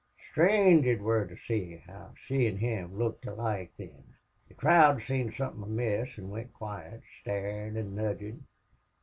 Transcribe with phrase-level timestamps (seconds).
[0.31, 4.03] Sthrange it wor to see how she an' him looked alike thin.
[4.47, 8.47] "The crowd seen somethin' amiss, an' went quiet, starin' an' nudgin'....